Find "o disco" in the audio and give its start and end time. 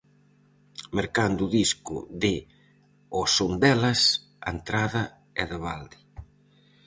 1.45-1.95